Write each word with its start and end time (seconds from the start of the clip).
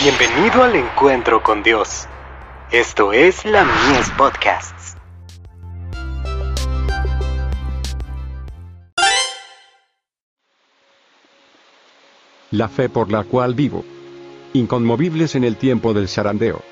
Bienvenido 0.00 0.62
al 0.62 0.76
encuentro 0.76 1.42
con 1.42 1.64
Dios. 1.64 2.06
Esto 2.70 3.12
es 3.12 3.44
la 3.44 3.64
Mies 3.64 4.08
Podcasts. 4.16 4.96
La 12.52 12.68
fe 12.68 12.88
por 12.88 13.10
la 13.10 13.24
cual 13.24 13.54
vivo. 13.54 13.84
Inconmovibles 14.52 15.34
en 15.34 15.42
el 15.42 15.56
tiempo 15.56 15.92
del 15.92 16.08
zarandeo. 16.08 16.62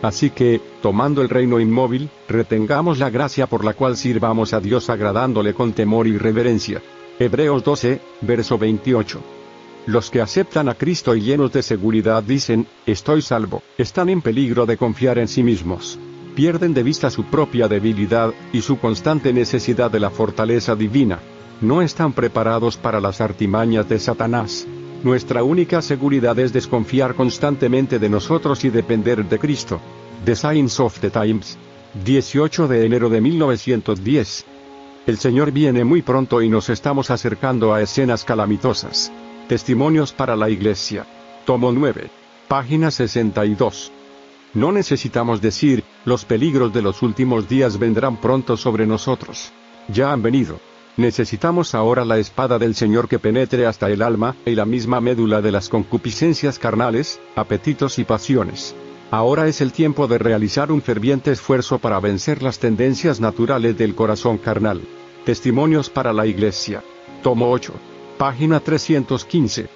Así 0.00 0.30
que, 0.30 0.62
tomando 0.80 1.20
el 1.20 1.28
reino 1.28 1.60
inmóvil, 1.60 2.08
retengamos 2.28 2.98
la 2.98 3.10
gracia 3.10 3.46
por 3.46 3.62
la 3.62 3.74
cual 3.74 3.98
sirvamos 3.98 4.54
a 4.54 4.60
Dios 4.60 4.88
agradándole 4.88 5.52
con 5.52 5.74
temor 5.74 6.06
y 6.06 6.16
reverencia. 6.16 6.80
Hebreos 7.18 7.62
12, 7.62 8.00
verso 8.22 8.56
28. 8.56 9.43
Los 9.86 10.10
que 10.10 10.22
aceptan 10.22 10.70
a 10.70 10.74
Cristo 10.74 11.14
y 11.14 11.20
llenos 11.20 11.52
de 11.52 11.62
seguridad 11.62 12.22
dicen, 12.22 12.66
estoy 12.86 13.20
salvo, 13.20 13.62
están 13.76 14.08
en 14.08 14.22
peligro 14.22 14.64
de 14.64 14.78
confiar 14.78 15.18
en 15.18 15.28
sí 15.28 15.42
mismos. 15.42 15.98
Pierden 16.34 16.72
de 16.72 16.82
vista 16.82 17.10
su 17.10 17.24
propia 17.24 17.68
debilidad 17.68 18.32
y 18.52 18.62
su 18.62 18.78
constante 18.78 19.32
necesidad 19.32 19.90
de 19.90 20.00
la 20.00 20.08
fortaleza 20.08 20.74
divina. 20.74 21.18
No 21.60 21.82
están 21.82 22.14
preparados 22.14 22.78
para 22.78 22.98
las 22.98 23.20
artimañas 23.20 23.86
de 23.88 23.98
Satanás. 23.98 24.66
Nuestra 25.02 25.44
única 25.44 25.82
seguridad 25.82 26.38
es 26.38 26.52
desconfiar 26.52 27.14
constantemente 27.14 27.98
de 27.98 28.08
nosotros 28.08 28.64
y 28.64 28.70
depender 28.70 29.28
de 29.28 29.38
Cristo. 29.38 29.80
The 30.24 30.34
Signs 30.34 30.80
of 30.80 30.98
the 31.00 31.10
Times. 31.10 31.58
18 32.04 32.68
de 32.68 32.86
enero 32.86 33.10
de 33.10 33.20
1910. 33.20 34.46
El 35.06 35.18
Señor 35.18 35.52
viene 35.52 35.84
muy 35.84 36.00
pronto 36.00 36.40
y 36.40 36.48
nos 36.48 36.70
estamos 36.70 37.10
acercando 37.10 37.74
a 37.74 37.82
escenas 37.82 38.24
calamitosas. 38.24 39.12
Testimonios 39.48 40.10
para 40.14 40.36
la 40.36 40.48
Iglesia. 40.48 41.04
Tomo 41.44 41.70
9. 41.70 42.08
Página 42.48 42.90
62. 42.90 43.92
No 44.54 44.72
necesitamos 44.72 45.42
decir, 45.42 45.84
los 46.06 46.24
peligros 46.24 46.72
de 46.72 46.80
los 46.80 47.02
últimos 47.02 47.46
días 47.46 47.78
vendrán 47.78 48.16
pronto 48.16 48.56
sobre 48.56 48.86
nosotros. 48.86 49.52
Ya 49.88 50.12
han 50.12 50.22
venido. 50.22 50.60
Necesitamos 50.96 51.74
ahora 51.74 52.06
la 52.06 52.16
espada 52.16 52.58
del 52.58 52.74
Señor 52.74 53.06
que 53.06 53.18
penetre 53.18 53.66
hasta 53.66 53.90
el 53.90 54.00
alma 54.00 54.34
y 54.46 54.54
la 54.54 54.64
misma 54.64 55.02
médula 55.02 55.42
de 55.42 55.52
las 55.52 55.68
concupiscencias 55.68 56.58
carnales, 56.58 57.20
apetitos 57.36 57.98
y 57.98 58.04
pasiones. 58.04 58.74
Ahora 59.10 59.46
es 59.46 59.60
el 59.60 59.72
tiempo 59.72 60.06
de 60.06 60.16
realizar 60.16 60.72
un 60.72 60.80
ferviente 60.80 61.30
esfuerzo 61.30 61.78
para 61.80 62.00
vencer 62.00 62.42
las 62.42 62.58
tendencias 62.60 63.20
naturales 63.20 63.76
del 63.76 63.94
corazón 63.94 64.38
carnal. 64.38 64.80
Testimonios 65.26 65.90
para 65.90 66.14
la 66.14 66.26
Iglesia. 66.26 66.82
Tomo 67.22 67.50
8. 67.50 67.74
Página 68.18 68.60
315. 68.60 69.68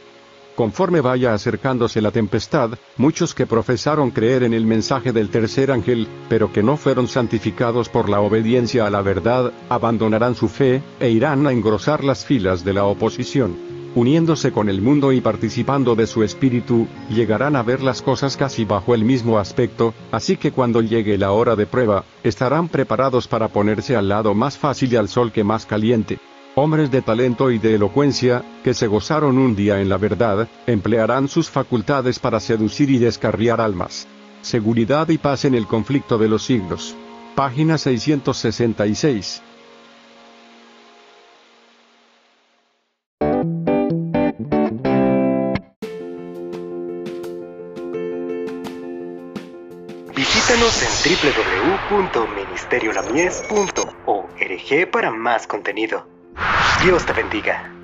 Conforme 0.55 1.01
vaya 1.01 1.35
acercándose 1.35 2.01
la 2.01 2.13
tempestad, 2.13 2.71
muchos 2.97 3.35
que 3.35 3.47
profesaron 3.47 4.13
creer 4.13 4.45
en 4.45 4.55
el 4.55 4.65
mensaje 4.65 5.13
del 5.13 5.29
tercer 5.29 5.73
ángel, 5.73 6.07
pero 6.29 6.53
que 6.53 6.63
no 6.63 6.77
fueron 6.77 7.09
santificados 7.09 7.89
por 7.89 8.09
la 8.09 8.21
obediencia 8.21 8.87
a 8.87 8.91
la 8.91 9.03
verdad, 9.03 9.53
abandonarán 9.69 10.37
su 10.37 10.49
fe, 10.49 10.83
e 11.01 11.11
irán 11.11 11.47
a 11.49 11.53
engrosar 11.53 12.05
las 12.05 12.25
filas 12.25 12.65
de 12.65 12.75
la 12.75 12.85
oposición. 12.85 13.57
Uniéndose 13.97 14.53
con 14.53 14.69
el 14.69 14.83
mundo 14.83 15.13
y 15.13 15.21
participando 15.21 15.97
de 15.97 16.07
su 16.07 16.23
espíritu, 16.23 16.87
llegarán 17.11 17.57
a 17.57 17.65
ver 17.65 17.83
las 17.83 18.03
cosas 18.03 18.37
casi 18.37 18.65
bajo 18.65 18.95
el 18.95 19.05
mismo 19.05 19.39
aspecto, 19.41 19.95
así 20.13 20.37
que 20.37 20.53
cuando 20.53 20.81
llegue 20.81 21.19
la 21.19 21.33
hora 21.33 21.57
de 21.57 21.67
prueba, 21.67 22.05
estarán 22.23 22.69
preparados 22.69 23.27
para 23.27 23.49
ponerse 23.49 23.97
al 23.97 24.09
lado 24.09 24.35
más 24.35 24.57
fácil 24.57 24.93
y 24.93 24.97
al 24.97 25.09
sol 25.09 25.33
que 25.33 25.43
más 25.43 25.67
caliente. 25.67 26.21
Hombres 26.61 26.91
de 26.91 27.03
talento 27.03 27.53
y 27.53 27.61
de 27.61 27.77
elocuencia, 27.77 28.43
que 28.65 28.75
se 28.75 28.89
gozaron 28.89 29.39
un 29.39 29.55
día 29.55 29.81
en 29.81 29.89
la 29.89 29.97
verdad, 29.97 30.49
emplearán 30.67 31.29
sus 31.29 31.49
facultades 31.49 32.19
para 32.19 32.41
seducir 32.41 32.91
y 32.91 32.99
descarriar 32.99 33.61
almas. 33.61 34.09
Seguridad 34.43 35.09
y 35.09 35.19
paz 35.19 35.45
en 35.45 35.55
el 35.55 35.69
conflicto 35.69 36.19
de 36.19 36.27
los 36.27 36.43
siglos. 36.43 36.97
Página 37.37 37.79
666. 37.79 39.41
Visítanos 50.17 50.83
en 50.83 50.89
www.ministeriolamies.org 51.93 54.91
para 54.91 55.13
más 55.13 55.47
contenido. 55.47 56.18
Dios 56.83 57.05
te 57.05 57.13
bendiga. 57.13 57.78